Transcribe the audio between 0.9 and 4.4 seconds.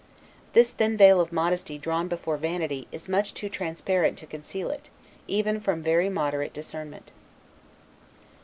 veil of Modesty drawn before Vanity, is much too transparent to